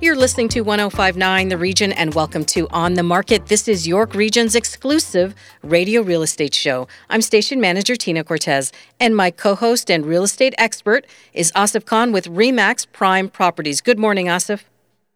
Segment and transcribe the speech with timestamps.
[0.00, 3.46] You're listening to 1059 The Region and welcome to On the Market.
[3.46, 5.34] This is York Region's exclusive
[5.64, 6.86] radio real estate show.
[7.10, 8.70] I'm station manager Tina Cortez
[9.00, 13.80] and my co-host and real estate expert is Asif Khan with Remax Prime Properties.
[13.80, 14.62] Good morning, Asif.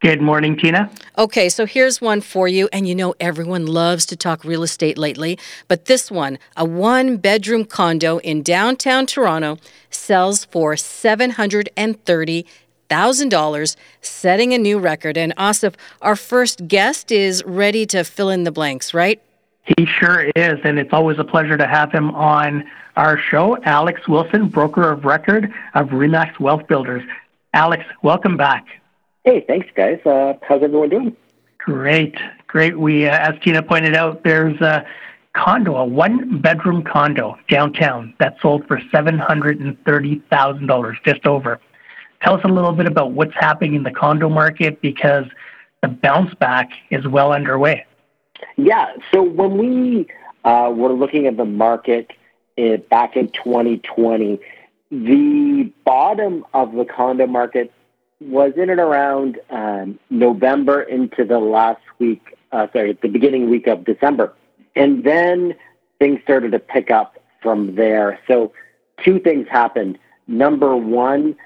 [0.01, 0.91] Good morning, Tina.
[1.17, 2.69] Okay, so here's one for you.
[2.73, 5.39] And you know, everyone loves to talk real estate lately.
[5.69, 9.59] But this one, a one bedroom condo in downtown Toronto,
[9.91, 12.47] sells for 730
[12.93, 15.17] $1,000, setting a new record.
[15.17, 19.21] And Asif, our first guest is ready to fill in the blanks, right?
[19.65, 22.65] He sure is, and it's always a pleasure to have him on
[22.97, 23.57] our show.
[23.65, 27.03] Alex Wilson, broker of record of Remax Wealth Builders.
[27.55, 28.67] Alex, welcome back.
[29.25, 30.01] Hey, thanks, guys.
[30.05, 31.17] Uh, how's everyone doing?
[31.59, 32.17] Great,
[32.49, 32.77] great.
[32.77, 34.85] We, uh, as Tina pointed out, there's a
[35.35, 41.25] condo, a one-bedroom condo downtown that sold for seven hundred and thirty thousand dollars, just
[41.25, 41.61] over.
[42.23, 45.25] Tell us a little bit about what's happening in the condo market because
[45.83, 47.85] the bounce back is well underway.
[48.57, 48.93] Yeah.
[49.13, 50.07] So when we
[50.45, 52.13] uh, were looking at the market
[52.59, 54.39] uh, back in 2020,
[54.91, 57.73] the bottom of the condo market
[58.21, 63.67] was in and around um, November into the last week, uh, sorry, the beginning week
[63.67, 64.33] of December.
[64.77, 65.55] And then
[65.99, 68.21] things started to pick up from there.
[68.29, 68.53] So
[69.05, 69.99] two things happened.
[70.29, 71.37] Number one,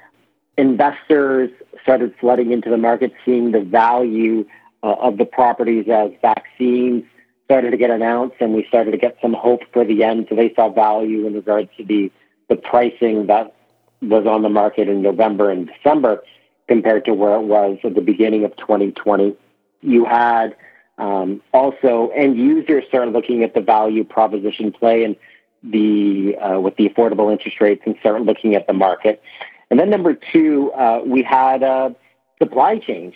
[0.56, 1.50] investors
[1.82, 4.44] started flooding into the market, seeing the value
[4.82, 7.04] uh, of the properties as vaccines
[7.44, 10.26] started to get announced, and we started to get some hope for the end.
[10.28, 12.10] So they saw value in regards to the
[12.48, 13.54] the pricing that
[14.02, 16.22] was on the market in November and December
[16.69, 19.36] compared to where it was at the beginning of 2020.
[19.82, 20.56] You had
[20.98, 25.16] um, also end users started looking at the value proposition play and
[25.62, 29.22] the uh, with the affordable interest rates and started looking at the market.
[29.71, 31.94] And then number two, uh, we had a
[32.41, 33.15] supply chains.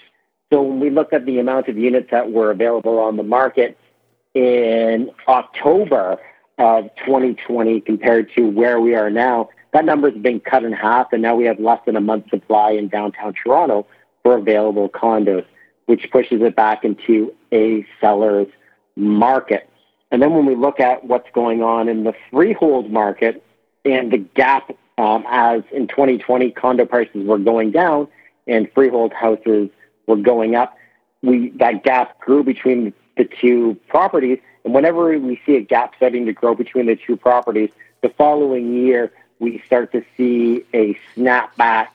[0.53, 3.79] So when we look at the amount of units that were available on the market
[4.35, 6.19] in October
[6.59, 11.13] of 2020 compared to where we are now, that number has been cut in half,
[11.13, 13.87] and now we have less than a month supply in downtown Toronto
[14.25, 15.45] for available condos,
[15.87, 18.49] which pushes it back into a seller's
[18.97, 19.69] market.
[20.11, 23.45] And then when we look at what's going on in the freehold market
[23.85, 28.07] and the gap um, as in 2020 condo prices were going down
[28.47, 29.71] and freehold houses
[30.07, 30.77] were going up.
[31.23, 36.27] We that gap grew between the two properties, and whenever we see a gap starting
[36.27, 37.71] to grow between the two properties,
[38.03, 41.89] the following year we start to see a snapback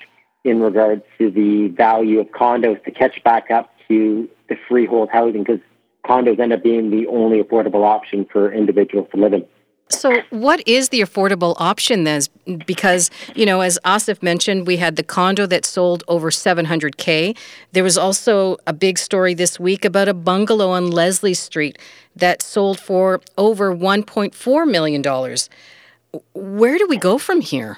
[0.43, 5.43] in regards to the value of condos to catch back up to the freehold housing
[5.43, 5.59] because
[6.03, 9.45] condos end up being the only affordable option for individuals to live in.
[9.89, 12.21] So, what is the affordable option then?
[12.65, 17.37] Because, you know, as Asif mentioned, we had the condo that sold over 700K.
[17.71, 21.77] There was also a big story this week about a bungalow on Leslie Street
[22.15, 25.03] that sold for over $1.4 million.
[26.33, 27.77] Where do we go from here?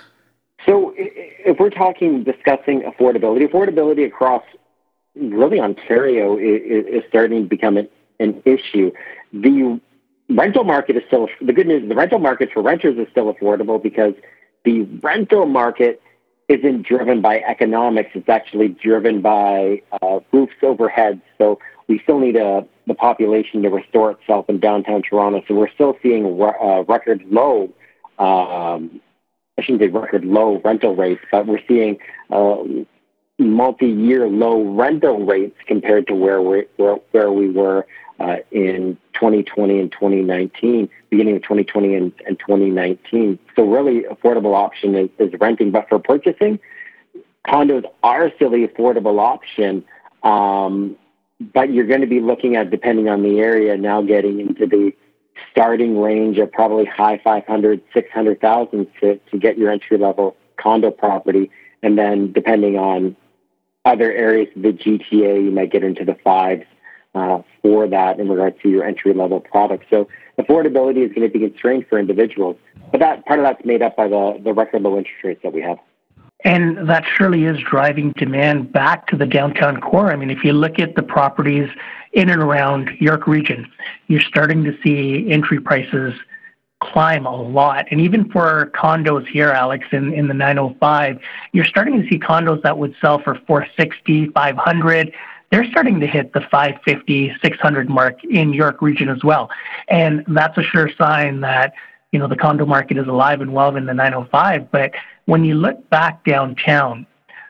[0.65, 4.43] So, if we're talking discussing affordability, affordability across
[5.15, 7.89] really Ontario is, starting to become an,
[8.19, 8.91] an issue.
[9.33, 9.79] The
[10.29, 11.87] rental market is still the good news.
[11.87, 14.13] The rental market for renters is still affordable because
[14.65, 16.01] the rental market
[16.47, 18.11] isn't driven by economics.
[18.13, 21.21] It's actually driven by uh, roofs overhead.
[21.37, 25.43] So we still need uh, the population to restore itself in downtown Toronto.
[25.47, 27.73] So we're still seeing re- uh, record low.
[28.19, 29.01] Um,
[29.57, 31.97] I shouldn't say record low rental rates, but we're seeing
[32.29, 32.57] uh,
[33.39, 37.85] multi-year low rental rates compared to where we where, where we were
[38.19, 43.39] uh, in 2020 and 2019, beginning of 2020 and, and 2019.
[43.55, 46.59] So really, affordable option is, is, renting, but for purchasing,
[47.47, 49.83] condos are still the affordable option.
[50.23, 50.95] Um,
[51.53, 54.91] but you're going to be looking at, depending on the area, now getting into the
[55.51, 61.49] starting range of probably high 500, 600,000 to, to get your entry level condo property.
[61.83, 63.15] And then depending on
[63.85, 66.65] other areas of the GTA, you might get into the fives
[67.17, 69.85] uh, for that in regards to your entry level product.
[69.89, 70.07] So
[70.39, 72.57] affordability is going to be constrained for individuals,
[72.91, 75.53] but that part of that's made up by the, the record low interest rates that
[75.53, 75.79] we have.
[76.43, 80.11] And that surely is driving demand back to the downtown core.
[80.11, 81.67] I mean, if you look at the properties
[82.13, 83.69] in and around York Region,
[84.07, 86.13] you're starting to see entry prices
[86.79, 87.87] climb a lot.
[87.89, 91.19] And even for condos here, Alex, in, in the 905,
[91.53, 95.11] you're starting to see condos that would sell for 460, 500.
[95.51, 99.49] They're starting to hit the 550, 600 mark in York region as well.
[99.87, 101.73] And that's a sure sign that,
[102.11, 104.71] you know, the condo market is alive and well in the 905.
[104.71, 104.91] But
[105.25, 107.05] when you look back downtown,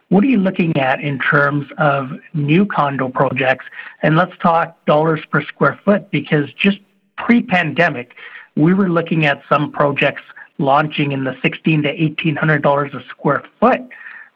[0.09, 3.65] what are you looking at in terms of new condo projects?
[4.01, 6.79] And let's talk dollars per square foot because just
[7.17, 8.15] pre pandemic,
[8.55, 10.21] we were looking at some projects
[10.59, 13.81] launching in the sixteen to eighteen hundred dollars a square foot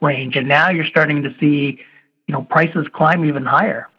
[0.02, 1.80] range, and now you're starting to see,
[2.32, 3.90] you know, prices climb even higher.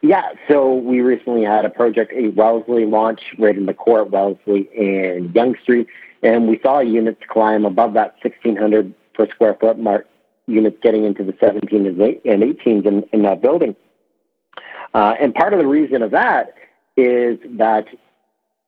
[0.00, 4.12] Yeah, so we recently had a project, a Wellesley launch right in the core of
[4.12, 5.86] Wellesley and Yonge Street,
[6.22, 10.08] and we saw units climb above that 1600 per square foot mark,
[10.46, 13.76] units getting into the 17 and 18s in, in that building.
[14.94, 16.54] Uh, and part of the reason of that
[16.96, 17.84] is that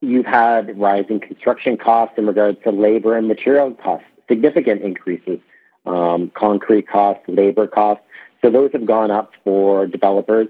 [0.02, 5.38] you've had rising construction costs in regards to labor and material costs, significant increases,
[5.86, 8.04] um, concrete costs, labor costs.
[8.46, 10.46] So those have gone up for developers.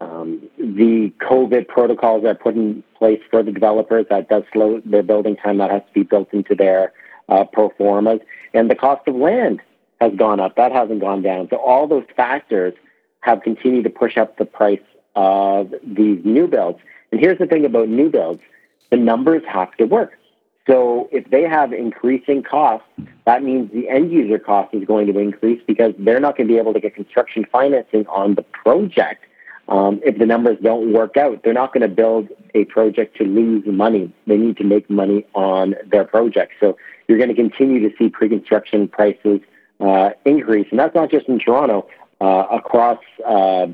[0.00, 4.06] Um, the COVID protocols that are put in place for the developers.
[4.08, 5.58] That does slow their building time.
[5.58, 6.92] That has to be built into their
[7.28, 8.20] uh, pro formas.
[8.54, 9.62] And the cost of land
[10.00, 10.54] has gone up.
[10.54, 11.48] That hasn't gone down.
[11.50, 12.72] So all those factors
[13.22, 14.78] have continued to push up the price
[15.16, 16.78] of these new builds.
[17.10, 18.42] And here's the thing about new builds
[18.90, 20.12] the numbers have to work.
[20.70, 22.86] So if they have increasing costs,
[23.26, 26.54] that means the end user cost is going to increase because they're not going to
[26.54, 29.24] be able to get construction financing on the project.
[29.66, 33.24] Um, if the numbers don't work out, they're not going to build a project to
[33.24, 34.14] lose money.
[34.28, 36.52] They need to make money on their project.
[36.60, 36.76] So
[37.08, 39.40] you're going to continue to see pre-construction prices
[39.80, 41.88] uh, increase, and that's not just in Toronto.
[42.20, 43.66] Uh, across uh,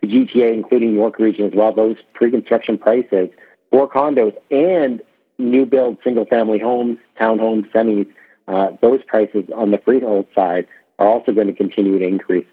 [0.00, 3.28] the GTA, including York region as well, those pre-construction prices
[3.70, 5.00] for condos and
[5.38, 8.08] new build single family homes, townhomes, semis,
[8.48, 10.66] uh, those prices on the freehold side
[10.98, 12.46] are also going to continue to increase,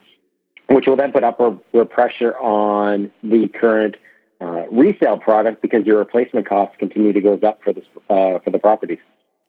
[0.70, 3.96] which will then put upward pressure on the current
[4.40, 8.50] uh, resale product because your replacement costs continue to go up for the, uh, for
[8.50, 9.00] the properties.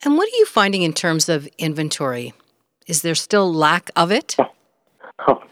[0.04, 2.34] And what are you finding in terms of inventory?
[2.86, 4.36] Is there still lack of it?
[5.28, 5.40] Oh.
[5.40, 5.42] Oh.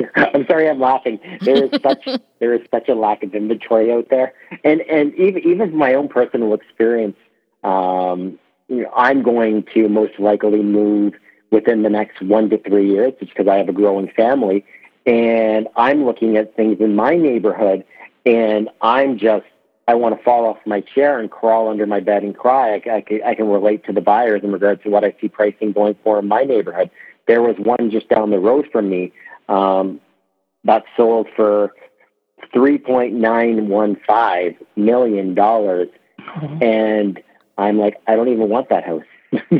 [0.16, 1.18] I'm sorry, I'm laughing.
[1.40, 2.08] There is such
[2.40, 4.34] there is such a lack of inventory out there,
[4.64, 7.16] and and even even my own personal experience,
[7.64, 11.14] um, you know, I'm going to most likely move
[11.50, 14.64] within the next one to three years, just because I have a growing family,
[15.06, 17.84] and I'm looking at things in my neighborhood,
[18.24, 19.46] and I'm just
[19.88, 22.74] I want to fall off my chair and crawl under my bed and cry.
[22.74, 25.28] I, I, can, I can relate to the buyers in regards to what I see
[25.28, 26.90] pricing going for in my neighborhood.
[27.26, 29.12] There was one just down the road from me
[29.48, 30.00] um,
[30.64, 31.72] that sold for
[32.54, 35.34] $3.915 million.
[35.34, 36.62] Mm-hmm.
[36.62, 37.20] And
[37.58, 39.02] I'm like, I don't even want that house.
[39.32, 39.40] so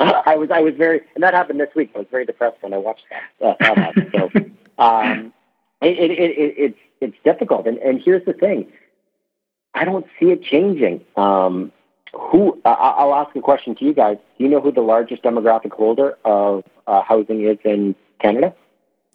[0.00, 1.90] I was, I was very, and that happened this week.
[1.94, 3.22] I was very depressed when I watched that.
[3.60, 4.30] Uh, that so
[4.82, 5.32] um,
[5.82, 7.66] it, it, it, it's, it's difficult.
[7.66, 8.66] And, and here's the thing.
[9.74, 11.04] I don't see it changing.
[11.16, 11.72] Um,
[12.14, 14.16] who uh, I'll ask a question to you guys.
[14.36, 18.54] Do you know who the largest demographic holder of uh, housing is in Canada?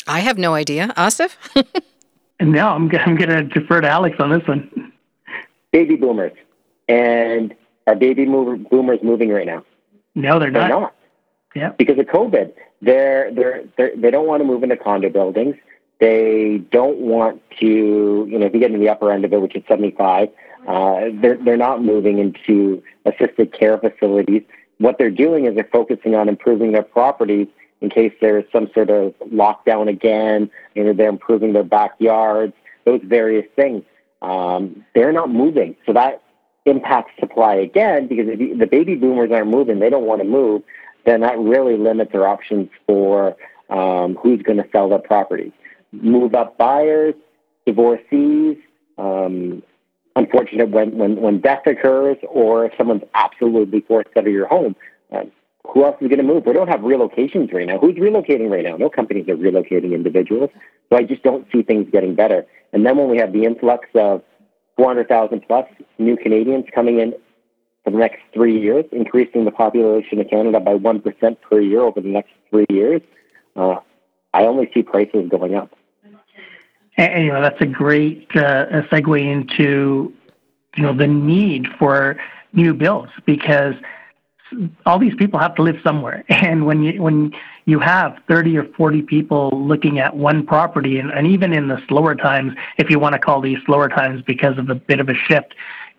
[0.08, 0.94] I have no idea.
[0.96, 1.36] Asif?
[2.42, 4.94] no, I'm, I'm going to defer to Alex on this one.
[5.72, 6.34] Baby boomers.
[6.88, 7.56] And
[7.88, 9.66] are baby boomers moving right now?
[10.16, 10.82] No, they're, they're not.
[10.82, 10.96] not.
[11.56, 11.70] Yeah.
[11.78, 12.54] Because of COVID.
[12.82, 15.56] They're, they're, they're, they don't want to move into condo buildings.
[16.00, 19.42] They don't want to, you know, if you get in the upper end of it,
[19.42, 20.30] which is 75,
[20.68, 24.44] uh, they're, they're not moving into assisted care facilities.
[24.80, 27.48] What they're doing is they're focusing on improving their properties
[27.84, 32.54] in case there's some sort of lockdown again, you know, they're improving their backyards,
[32.86, 33.84] those various things.
[34.22, 35.76] Um, they're not moving.
[35.86, 36.24] So that
[36.66, 40.64] impacts supply again because if the baby boomers aren't moving, they don't want to move,
[41.06, 43.36] then that really limits their options for
[43.70, 45.52] um, who's going to sell their property.
[45.92, 47.16] Move up buyers,
[47.66, 48.56] divorcees,
[48.98, 49.62] um,
[50.16, 54.74] unfortunate when, when, when death occurs or if someone's absolutely forced out of your home.
[55.12, 55.24] Uh,
[55.74, 56.46] who else is going to move?
[56.46, 57.80] We don't have relocations right now.
[57.80, 58.78] Who's relocating right now?
[58.78, 60.52] No companies are relocating individuals.
[60.90, 62.46] So I just don't see things getting better.
[62.74, 64.22] And then when we have the influx of
[64.78, 65.66] 400,000 plus
[65.98, 67.14] new Canadians coming in
[67.84, 72.00] for the next three years, increasing the population of Canada by 1% per year over
[72.00, 73.02] the next three years,
[73.56, 73.78] uh,
[74.32, 75.72] I only see prices going up.
[77.00, 80.14] Know, that's a great uh, segue into,
[80.76, 82.18] you know, the need for
[82.54, 83.74] new builds because–
[84.86, 86.24] all these people have to live somewhere.
[86.44, 87.34] And when you when
[87.66, 91.82] you have 30 or 40 people looking at one property, and, and even in the
[91.88, 95.10] slower times, if you want to call these slower times because of a bit of
[95.10, 95.54] a shift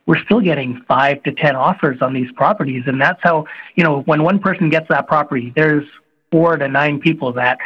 [0.06, 2.82] we're still getting five to 10 offers on these properties.
[2.87, 5.87] And that's how, you know, when one person gets that property, there's
[6.30, 7.58] four to nine people that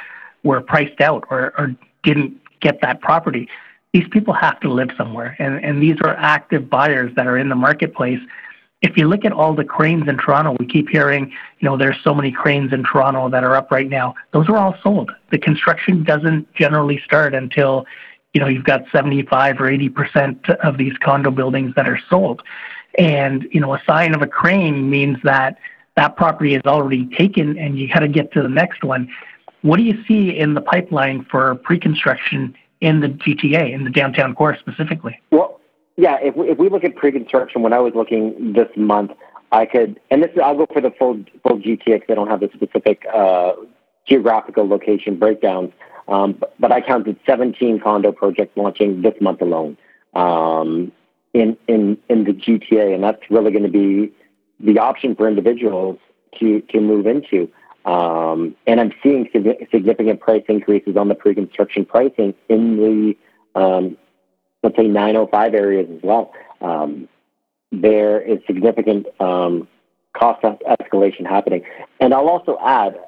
[0.44, 3.48] were priced out or, or didn't get that property.
[3.92, 5.34] These people have to live somewhere.
[5.38, 8.20] And, and these are active buyers that are in the marketplace.
[8.80, 11.96] If you look at all the cranes in Toronto, we keep hearing, you know, there's
[12.04, 14.14] so many cranes in Toronto that are up right now.
[14.32, 15.10] Those are all sold.
[15.32, 17.86] The construction doesn't generally start until
[18.34, 22.42] you know, you've got 75 or 80% of these condo buildings that are sold.
[22.98, 25.58] And, you know, a sign of a crane means that
[25.96, 29.08] that property is already taken and you got to get to the next one.
[29.62, 34.34] What do you see in the pipeline for pre-construction in the GTA, in the downtown
[34.34, 35.20] core specifically?
[35.30, 35.57] Well,
[35.98, 39.10] yeah, if we, if we look at pre-construction, when I was looking this month,
[39.50, 42.28] I could, and this is, I'll go for the full full GTA because I don't
[42.28, 43.54] have the specific uh,
[44.06, 45.72] geographical location breakdowns.
[46.06, 49.76] Um, but, but, I counted 17 condo projects launching this month alone
[50.14, 50.92] um,
[51.34, 54.12] in, in, in the GTA, and that's really going to be
[54.60, 55.98] the option for individuals
[56.38, 57.50] to, to move into.
[57.84, 63.98] Um, and I'm seeing significant price increases on the pre-construction pricing in the, um,
[64.62, 66.32] let's say, 905 areas as well.
[66.60, 67.08] Um,
[67.70, 69.68] there is significant um,
[70.16, 71.62] cost escalation happening.
[72.00, 72.98] And I'll also add,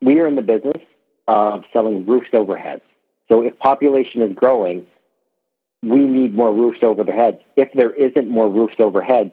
[0.00, 0.82] we are in the business
[1.26, 2.80] of selling roofs overhead.
[3.28, 4.86] So if population is growing,
[5.82, 7.38] we need more roofs over heads.
[7.56, 9.32] If there isn't more roofs overhead,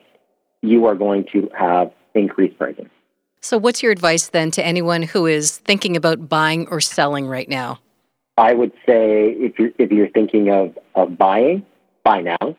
[0.61, 2.89] you are going to have increased pricing.
[3.43, 7.49] So, what's your advice then to anyone who is thinking about buying or selling right
[7.49, 7.79] now?
[8.41, 11.65] I would say if you're if you're thinking of, of buying,
[12.03, 12.55] buy now.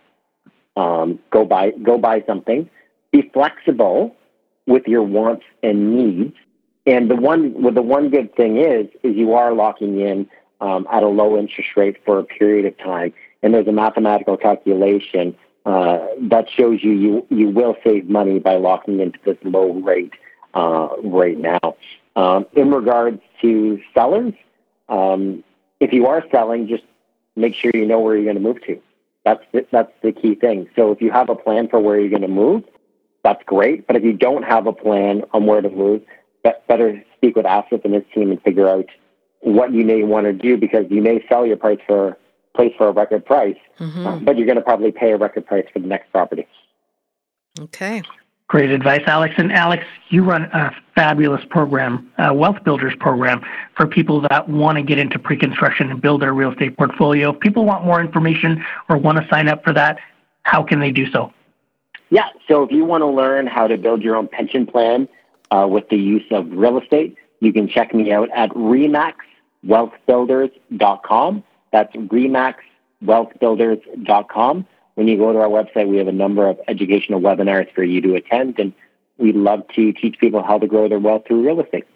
[0.76, 2.68] Um, go buy go buy something.
[3.10, 4.16] Be flexible
[4.66, 6.34] with your wants and needs
[6.86, 10.28] and the one, well, the one good thing is, is you are locking in
[10.60, 13.12] um, at a low interest rate for a period of time,
[13.42, 18.56] and there's a mathematical calculation uh, that shows you, you you will save money by
[18.56, 20.12] locking into this low rate
[20.54, 21.76] uh, right now.
[22.16, 24.34] Um, in regards to sellers,
[24.88, 25.44] um,
[25.82, 26.84] if you are selling, just
[27.34, 28.80] make sure you know where you're going to move to.
[29.24, 30.68] That's the, that's the key thing.
[30.76, 32.62] So if you have a plan for where you're going to move,
[33.24, 33.86] that's great.
[33.86, 36.02] But if you don't have a plan on where to move,
[36.68, 38.86] better speak with Asif and his team and figure out
[39.40, 42.16] what you may want to do because you may sell your price for
[42.54, 44.24] place for a record price, mm-hmm.
[44.24, 46.46] but you're going to probably pay a record price for the next property.
[47.58, 48.02] Okay.
[48.52, 49.34] Great advice, Alex.
[49.38, 53.40] And Alex, you run a fabulous program, a Wealth Builders program,
[53.74, 57.32] for people that want to get into pre-construction and build their real estate portfolio.
[57.32, 60.00] If people want more information or want to sign up for that,
[60.42, 61.32] how can they do so?
[62.10, 65.08] Yeah, so if you want to learn how to build your own pension plan
[65.50, 71.44] uh, with the use of real estate, you can check me out at remaxwealthbuilders.com.
[71.72, 74.66] That's remaxwealthbuilders.com.
[74.94, 78.00] When you go to our website, we have a number of educational webinars for you
[78.02, 78.72] to attend, and
[79.18, 81.86] we'd love to teach people how to grow their wealth through real estate.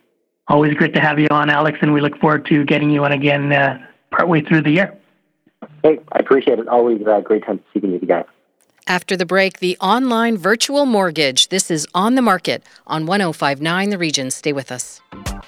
[0.49, 3.13] Always great to have you on, Alex, and we look forward to getting you on
[3.13, 4.97] again uh, partway through the year.
[5.83, 6.69] Hey, I appreciate it.
[6.69, 8.27] Always a great time speaking to you guys.
[8.89, 11.49] After the break, the online virtual mortgage.
[11.49, 14.31] This is on the market on 1059 The Region.
[14.31, 15.01] Stay with us.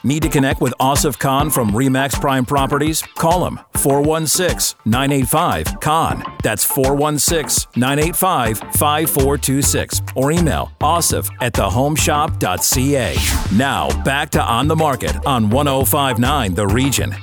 [0.02, 3.02] Need to connect with Asif Khan from Remax Prime Properties?
[3.16, 6.24] Call him 416 985 Khan.
[6.42, 10.00] That's 416 985 5426.
[10.16, 13.16] Or email asif at thehomeshop.ca.
[13.56, 17.14] Now, back to On the Market on 1059 The Region.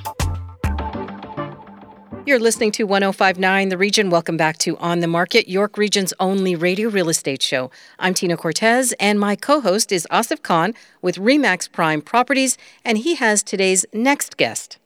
[2.27, 4.10] You're listening to 1059 The Region.
[4.10, 7.70] Welcome back to On the Market, York Region's only radio real estate show.
[8.00, 12.98] I'm Tina Cortez, and my co host is Asif Khan with Remax Prime Properties, and
[12.98, 14.79] he has today's next guest.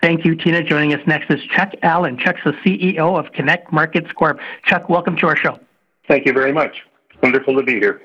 [0.00, 0.62] Thank you, Tina.
[0.62, 2.16] Joining us next is Chuck Allen.
[2.16, 4.38] Chuck's the CEO of Knnct Markets Corp.
[4.64, 5.58] Chuck, welcome to our show.
[6.06, 6.76] Thank you very much.
[7.24, 8.02] Wonderful to be here.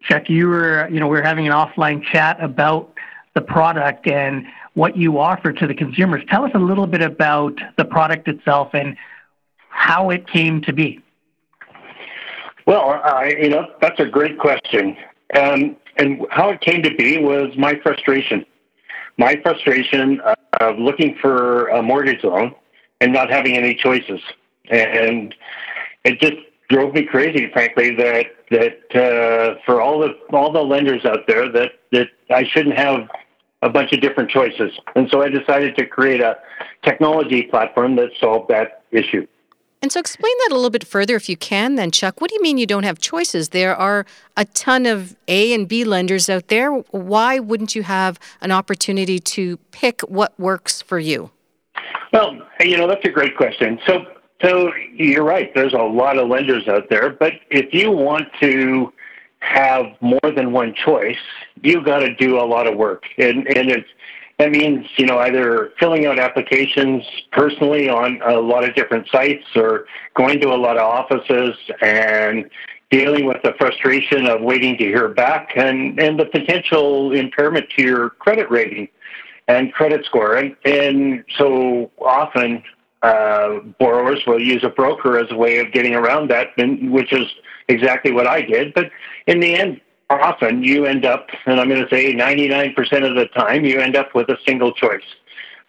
[0.00, 2.90] Chuck, you were, you know, we were having an offline chat about
[3.34, 4.46] the product and
[4.78, 6.22] what you offer to the consumers.
[6.30, 8.96] Tell us a little bit about the product itself and
[9.70, 11.02] how it came to be.
[12.64, 14.96] Well, I, you know, that's a great question.
[15.36, 18.46] Um, and how it came to be was my frustration.
[19.16, 20.20] My frustration
[20.60, 22.54] of looking for a mortgage loan
[23.00, 24.20] and not having any choices.
[24.70, 25.34] And
[26.04, 26.36] it just
[26.70, 31.50] drove me crazy, frankly, that that uh, for all the all the lenders out there
[31.50, 33.08] that that I shouldn't have
[33.62, 34.72] a bunch of different choices.
[34.94, 36.38] And so I decided to create a
[36.82, 39.26] technology platform that solved that issue.
[39.80, 42.20] And so explain that a little bit further if you can, then, Chuck.
[42.20, 43.50] What do you mean you don't have choices?
[43.50, 46.72] There are a ton of A and B lenders out there.
[46.72, 51.30] Why wouldn't you have an opportunity to pick what works for you?
[52.12, 53.78] Well, you know, that's a great question.
[53.86, 54.04] So
[54.42, 55.52] So you're right.
[55.54, 58.92] There's a lot of lenders out there, but if you want to
[59.40, 61.18] have more than one choice,
[61.62, 63.88] you got to do a lot of work, and and it's
[64.38, 69.44] that means you know either filling out applications personally on a lot of different sites,
[69.54, 72.50] or going to a lot of offices and
[72.90, 77.82] dealing with the frustration of waiting to hear back, and and the potential impairment to
[77.82, 78.88] your credit rating
[79.46, 82.62] and credit score, and and so often
[83.02, 87.26] uh, borrowers will use a broker as a way of getting around that, which is
[87.68, 88.74] exactly what I did.
[88.74, 88.90] But
[89.26, 92.76] in the end, often you end up, and I'm going to say 99%
[93.08, 95.02] of the time, you end up with a single choice,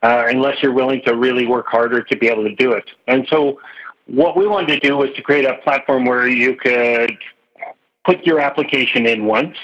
[0.01, 2.89] uh, unless you're willing to really work harder to be able to do it.
[3.07, 3.59] And so,
[4.07, 7.15] what we wanted to do was to create a platform where you could
[8.05, 9.55] put your application in once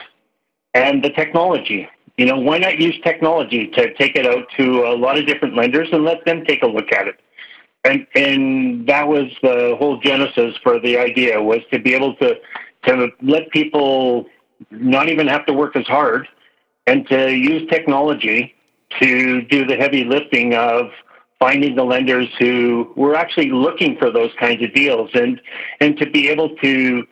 [0.75, 1.89] and the technology.
[2.17, 5.55] You know, why not use technology to take it out to a lot of different
[5.55, 7.19] lenders and let them take a look at it?
[7.85, 12.35] And and that was the whole genesis for the idea was to be able to
[12.85, 14.25] to let people
[14.71, 16.27] not even have to work as hard
[16.87, 18.53] and to use technology
[19.01, 20.87] to do the heavy lifting of
[21.39, 25.41] finding the lenders who were actually looking for those kinds of deals and
[25.79, 27.03] and to be able to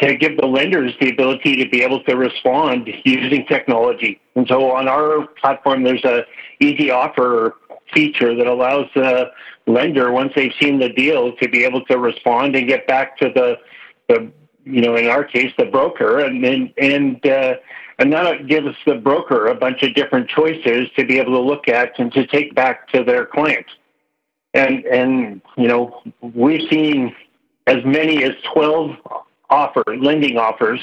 [0.00, 4.20] to give the lenders the ability to be able to respond using technology.
[4.36, 6.22] And so on our platform, there's a
[6.60, 7.56] easy offer
[7.92, 9.30] feature that allows the
[9.68, 13.30] lender, once they've seen the deal, to be able to respond and get back to
[13.34, 13.58] the,
[14.08, 14.30] the
[14.64, 17.54] you know, in our case, the broker, and and and, uh,
[17.98, 21.68] and that gives the broker a bunch of different choices to be able to look
[21.68, 23.70] at and to take back to their clients.
[24.54, 27.14] And and you know, we've seen
[27.66, 28.96] as many as twelve
[29.50, 30.80] offer lending offers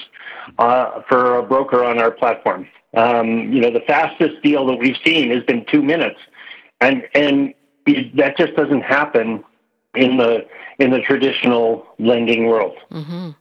[0.58, 2.68] uh, for a broker on our platform.
[2.96, 6.20] Um, you know, the fastest deal that we've seen has been two minutes
[6.82, 7.54] and and
[7.86, 9.44] that just doesn't happen
[9.96, 10.46] in the
[10.80, 12.76] in the traditional lending world.
[12.92, 13.32] Mm-hmm.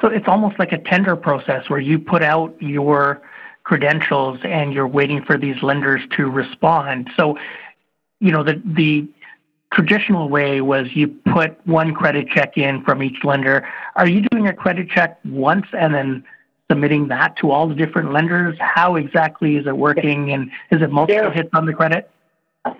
[0.00, 3.20] So it's almost like a tender process where you put out your
[3.64, 7.10] credentials and you're waiting for these lenders to respond.
[7.16, 7.36] So,
[8.18, 9.06] you know, the the
[9.72, 13.68] traditional way was you put one credit check in from each lender.
[13.94, 16.24] Are you doing a credit check once and then
[16.68, 18.56] submitting that to all the different lenders?
[18.58, 21.32] How exactly is it working and is it multiple yeah.
[21.32, 22.10] hits on the credit?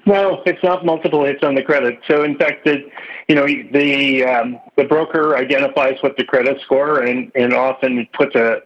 [0.06, 2.00] Well, it's not multiple hits on the credit.
[2.06, 2.90] So, in fact, the,
[3.28, 8.34] you know, the um, the broker identifies what the credit score and, and often puts
[8.34, 8.60] a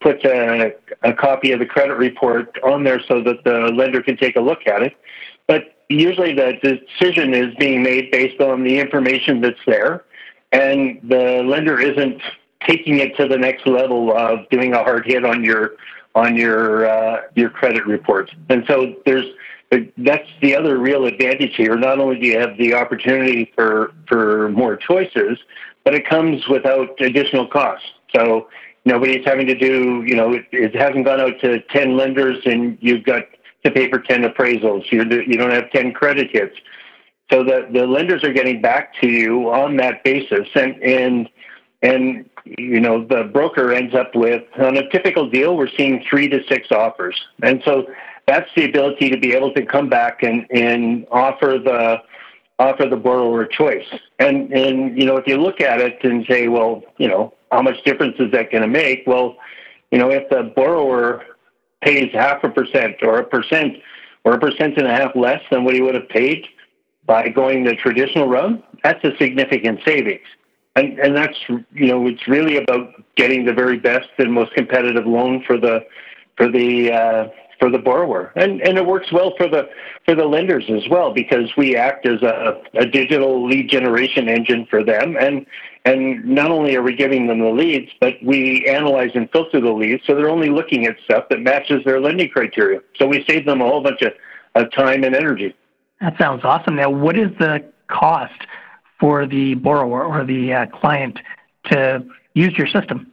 [0.00, 4.16] puts a, a copy of the credit report on there so that the lender can
[4.16, 4.96] take a look at it.
[5.48, 10.04] But usually, the decision is being made based on the information that's there,
[10.52, 12.22] and the lender isn't
[12.64, 15.72] taking it to the next level of doing a hard hit on your
[16.14, 18.30] on your uh, your credit report.
[18.48, 19.26] And so there's
[19.98, 21.76] that's the other real advantage here.
[21.76, 25.38] Not only do you have the opportunity for for more choices,
[25.84, 27.86] but it comes without additional costs.
[28.14, 28.48] So
[28.84, 32.78] nobody's having to do, you know, it, it hasn't gone out to ten lenders and
[32.80, 33.24] you've got
[33.64, 34.90] to pay for ten appraisals.
[34.90, 36.56] You you don't have ten credit hits.
[37.30, 41.28] So the the lenders are getting back to you on that basis, and and
[41.82, 46.28] and you know the broker ends up with on a typical deal we're seeing three
[46.28, 47.86] to six offers, and so
[48.30, 51.96] that's the ability to be able to come back and, and offer the
[52.60, 53.88] offer the borrower choice.
[54.20, 57.60] And and you know, if you look at it and say, well, you know, how
[57.60, 59.02] much difference is that going to make?
[59.04, 59.36] Well,
[59.90, 61.24] you know, if the borrower
[61.82, 63.78] pays half a percent or a percent
[64.22, 66.46] or a percent and a half less than what he would have paid
[67.06, 70.28] by going the traditional route, that's a significant savings.
[70.76, 75.04] And and that's you know, it's really about getting the very best and most competitive
[75.04, 75.84] loan for the
[76.36, 77.28] for the uh,
[77.60, 79.68] for the borrower, and and it works well for the
[80.04, 84.66] for the lenders as well because we act as a, a digital lead generation engine
[84.68, 85.46] for them, and
[85.84, 89.70] and not only are we giving them the leads, but we analyze and filter the
[89.70, 92.80] leads so they're only looking at stuff that matches their lending criteria.
[92.96, 94.12] So we save them a whole bunch of,
[94.54, 95.54] of time and energy.
[96.00, 96.76] That sounds awesome.
[96.76, 98.46] Now, what is the cost
[98.98, 101.18] for the borrower or the uh, client
[101.66, 103.10] to use your system?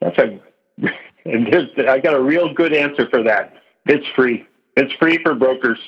[0.00, 0.40] That's a
[1.30, 3.54] and I got a real good answer for that.
[3.86, 4.46] It's free.
[4.76, 5.78] It's free for brokers,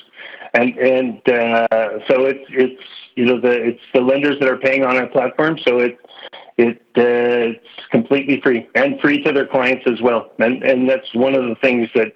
[0.53, 1.67] and and uh,
[2.07, 2.81] so it's it's
[3.15, 5.59] you know the it's the lenders that are paying on our platform.
[5.65, 5.99] So it
[6.57, 10.31] it uh, it's completely free and free to their clients as well.
[10.39, 12.13] And and that's one of the things that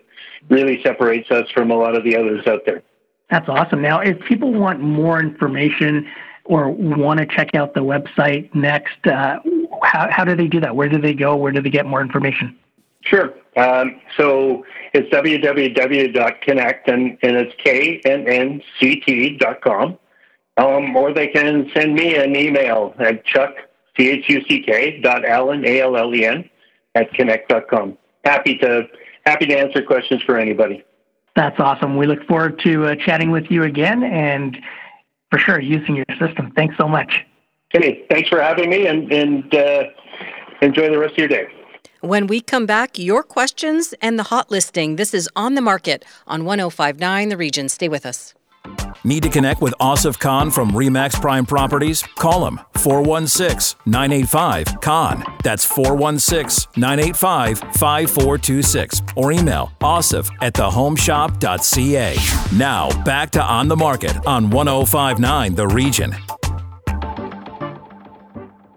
[0.50, 2.82] really separates us from a lot of the others out there.
[3.30, 3.82] That's awesome.
[3.82, 6.08] Now, if people want more information
[6.46, 9.40] or want to check out the website next, uh,
[9.82, 10.76] how, how do they do that?
[10.76, 11.36] Where do they go?
[11.36, 12.58] Where do they get more information?
[13.04, 13.34] Sure.
[13.58, 17.54] Um, so it's www.knnct and, and it's
[18.86, 20.00] knnct.com.
[20.56, 23.56] Um, or they can send me an email at chuck,
[23.98, 26.48] C-H-U-C-K, dot Allen, A-L-L-E-N,
[26.96, 27.98] at knnct.com.
[28.24, 28.88] Happy to,
[29.26, 30.84] happy to answer questions for anybody.
[31.36, 31.98] That's awesome.
[31.98, 34.58] We look forward to uh, chatting with you again and
[35.32, 36.52] for sure using your system.
[36.56, 37.26] Thanks so much.
[37.76, 39.86] Okay, thanks for having me and, and uh,
[40.62, 41.48] enjoy the rest of your day.
[42.04, 44.98] When we come back, your questions and the hot listing.
[44.98, 47.70] This is On the Market on 1059 The Region.
[47.70, 48.34] Stay with us.
[49.06, 52.04] Need to connect with Asif Khan from Remax Prime Properties?
[52.04, 55.24] Call him 416 985 Khan.
[55.46, 59.02] That's 416 985 5426.
[59.16, 62.58] Or email asif at thehomeshop.ca.
[62.58, 66.14] Now, back to On the Market on 1059 The Region.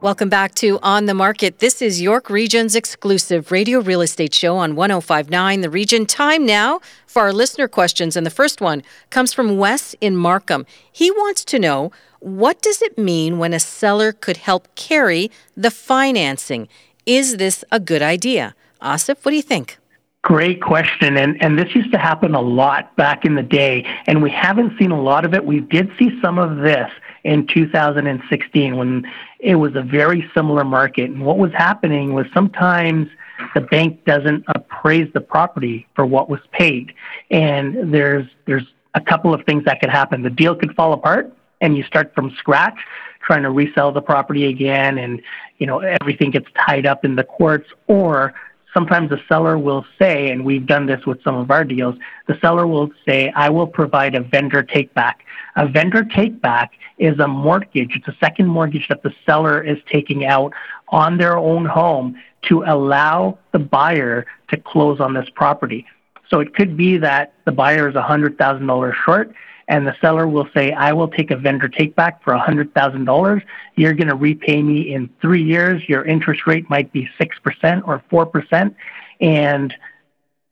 [0.07, 1.59] Welcome back to On the Market.
[1.59, 6.07] This is York Region's exclusive radio real estate show on 1059 The Region.
[6.07, 8.17] Time now for our listener questions.
[8.17, 10.65] And the first one comes from Wes in Markham.
[10.93, 11.91] He wants to know
[12.21, 16.69] what does it mean when a seller could help carry the financing?
[17.05, 18.55] Is this a good idea?
[18.81, 19.77] Asif, what do you think?
[20.23, 21.17] Great question.
[21.17, 24.79] And, and this used to happen a lot back in the day, and we haven't
[24.79, 25.45] seen a lot of it.
[25.45, 26.93] We did see some of this
[27.27, 29.05] in 2016 when
[29.41, 31.11] it was a very similar market.
[31.11, 33.09] And what was happening was sometimes
[33.55, 36.95] the bank doesn't appraise the property for what was paid.
[37.31, 40.23] And there's there's a couple of things that could happen.
[40.23, 42.79] The deal could fall apart and you start from scratch
[43.21, 45.21] trying to resell the property again and
[45.59, 48.33] you know everything gets tied up in the courts or
[48.77, 51.95] sometimes the seller will say, and we've done this with some of our deals,
[52.27, 55.25] the seller will say, I will provide a vendor take back.
[55.57, 59.79] A vendor take back is a mortgage, it's a second mortgage that the seller is
[59.91, 60.53] taking out
[60.89, 65.87] on their own home to allow the buyer to close on this property.
[66.29, 69.33] So it could be that the buyer is $100,000 short
[69.69, 73.43] and the seller will say, I will take a vendor take back for $100,000.
[73.75, 75.83] You're going to repay me in three years.
[75.89, 78.75] Your interest rate might be 6% or 4%.
[79.21, 79.75] And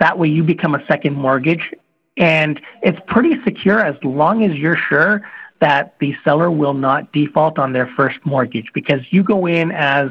[0.00, 1.72] that way you become a second mortgage.
[2.16, 5.22] And it's pretty secure as long as you're sure
[5.60, 10.10] that the seller will not default on their first mortgage because you go in as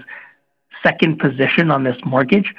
[0.82, 2.54] second position on this mortgage.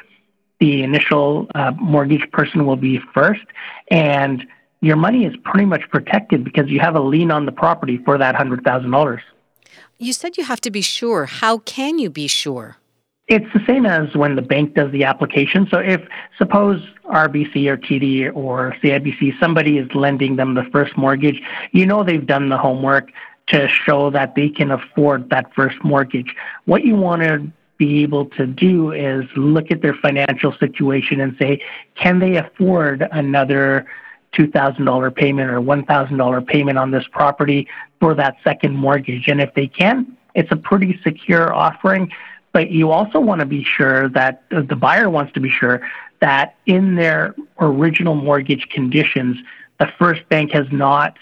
[0.61, 3.44] The initial uh, mortgage person will be first.
[3.90, 4.46] And
[4.85, 8.18] your money is pretty much protected because you have a lien on the property for
[8.18, 9.20] that $100,000.
[9.99, 11.25] You said you have to be sure.
[11.27, 12.77] How can you be sure?
[13.27, 15.66] It's the same as when the bank does the application.
[15.70, 16.03] So if
[16.37, 21.40] suppose RBC or TD or CIBC, somebody is lending them the first mortgage,
[21.73, 23.11] you know they've done the homework
[23.47, 26.35] to show that they can afford that first mortgage.
[26.66, 31.35] What you want to be able to do is look at their financial situation and
[31.38, 31.62] say,
[31.94, 33.87] can they afford another
[34.37, 37.68] $2,000 payment or $1,000 payment on this property
[38.01, 39.29] for that second mortgage.
[39.29, 42.11] And if they can, it's a pretty secure offering.
[42.53, 45.81] But you also want to be sure that uh, the buyer wants to be sure
[46.20, 49.37] that in their original mortgage conditions,
[49.79, 51.16] the first bank has not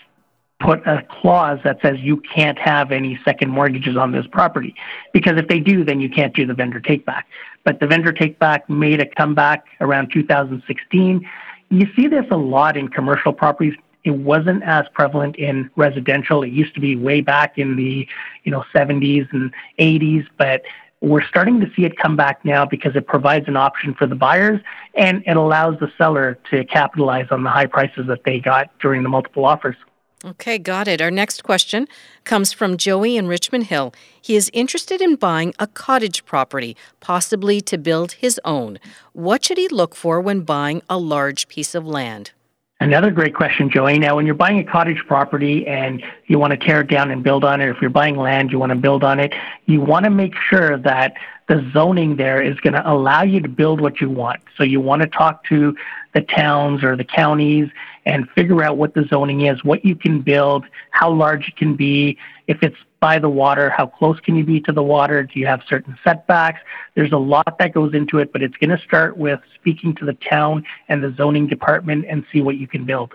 [0.61, 4.75] put a clause that says you can't have any second mortgages on this property.
[5.13, 7.27] Because if they do, then you can't do the vendor take back.
[7.65, 11.29] But the vendor take back made a comeback around 2016
[11.73, 13.75] you see this a lot in commercial properties.
[14.05, 16.43] It wasn't as prevalent in residential.
[16.43, 18.07] It used to be way back in the,
[18.45, 20.63] you know, 70s and 80s, but
[21.01, 24.15] we're starting to see it come back now because it provides an option for the
[24.15, 24.61] buyers
[24.95, 29.03] and it allows the seller to capitalize on the high prices that they got during
[29.03, 29.77] the multiple offers.
[30.25, 31.01] Okay, got it.
[31.01, 31.89] Our next question
[32.23, 33.93] comes from Joey in Richmond Hill.
[34.21, 38.79] He is interested in buying a cottage property, possibly to build his own.
[39.15, 42.31] What should he look for when buying a large piece of land?
[42.79, 43.99] Another great question, Joey.
[43.99, 47.25] Now, when you're buying a cottage property and you want to tear it down and
[47.25, 49.33] build on it, if you're buying land, you want to build on it,
[49.67, 51.15] you want to make sure that
[51.49, 54.41] the zoning there is going to allow you to build what you want.
[54.57, 55.77] So you want to talk to
[56.15, 57.69] the towns or the counties
[58.05, 61.77] and figure out what the zoning is, what you can build, how large it can
[61.77, 65.39] be, if it's by the water, how close can you be to the water, do
[65.39, 66.61] you have certain setbacks?
[66.95, 70.05] There's a lot that goes into it, but it's going to start with speaking to
[70.05, 73.13] the town and the zoning department and see what you can build.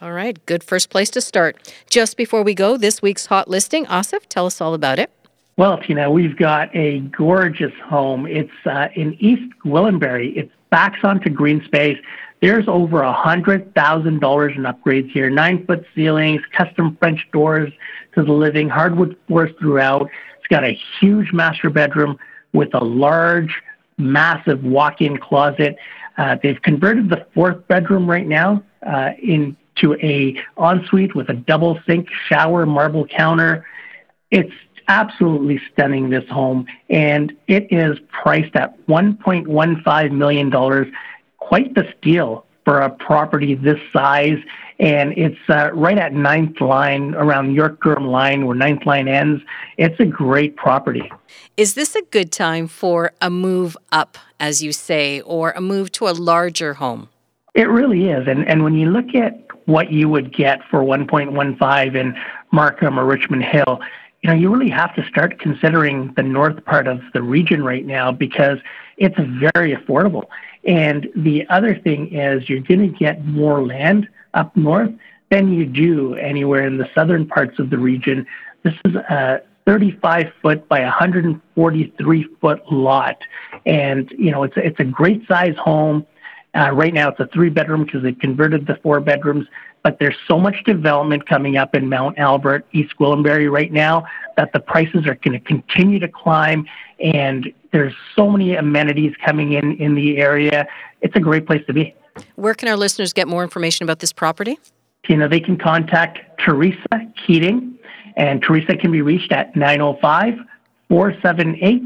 [0.00, 1.74] All right, good first place to start.
[1.88, 5.10] Just before we go, this week's hot listing, Asif, tell us all about it.
[5.58, 8.26] Well, Tina, we've got a gorgeous home.
[8.26, 10.36] It's uh, in East Gwillimbury.
[10.36, 11.96] It backs onto green space.
[12.46, 15.28] There's over a hundred thousand dollars in upgrades here.
[15.28, 17.72] Nine foot ceilings, custom French doors
[18.14, 20.08] to the living, hardwood floors throughout.
[20.38, 22.20] It's got a huge master bedroom
[22.52, 23.52] with a large,
[23.98, 25.76] massive walk-in closet.
[26.18, 31.34] Uh, they've converted the fourth bedroom right now uh, in to a ensuite with a
[31.34, 33.66] double sink, shower, marble counter.
[34.30, 34.54] It's
[34.86, 40.92] absolutely stunning, this home, and it is priced at $1.15 million.
[41.46, 44.38] Quite the steal for a property this size,
[44.80, 49.40] and it's uh, right at ninth line, around York Durham line, where ninth line ends.
[49.76, 51.08] It's a great property.
[51.56, 55.92] Is this a good time for a move up, as you say, or a move
[55.92, 57.10] to a larger home?
[57.54, 61.94] It really is, and and when you look at what you would get for 1.15
[61.94, 62.16] in
[62.50, 63.80] Markham or Richmond Hill,
[64.22, 67.86] you know, you really have to start considering the north part of the region right
[67.86, 68.58] now because
[68.96, 69.16] it's
[69.54, 70.24] very affordable.
[70.66, 74.90] And the other thing is you're going to get more land up north
[75.30, 78.26] than you do anywhere in the southern parts of the region.
[78.62, 83.18] This is a 35 foot by 143 foot lot,
[83.64, 86.06] and you know it's a, it's a great size home.
[86.54, 89.46] Uh, right now, it's a three bedroom because they converted the four bedrooms
[89.86, 94.04] but there's so much development coming up in Mount Albert, East Gwillimbury right now
[94.36, 96.66] that the prices are going to continue to climb,
[96.98, 100.66] and there's so many amenities coming in in the area.
[101.02, 101.94] It's a great place to be.
[102.36, 104.58] Where can our listeners get more information about this property?
[105.08, 106.88] You know, they can contact Teresa
[107.26, 107.78] Keating,
[108.16, 110.38] and Teresa can be reached at 905
[110.88, 111.82] 478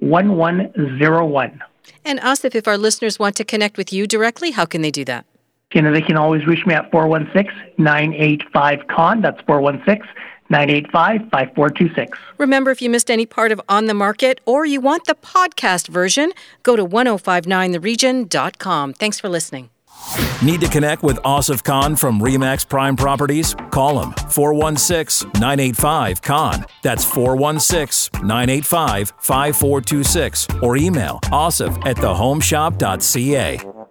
[0.00, 1.62] 1101.
[2.06, 5.04] And Asif, if our listeners want to connect with you directly, how can they do
[5.04, 5.26] that?
[5.74, 9.20] You know, they can always reach me at 416-985-Khan.
[9.20, 9.42] That's
[10.54, 12.12] 416-985-5426.
[12.38, 15.88] Remember, if you missed any part of On the Market or you want the podcast
[15.88, 18.92] version, go to 1059theregion.com.
[18.94, 19.70] Thanks for listening.
[20.42, 23.54] Need to connect with Asif Khan from Remax Prime Properties?
[23.70, 26.66] Call him 416 985 Khan.
[26.82, 33.83] That's 416 985 5426 or email asif at thehomeshop.ca.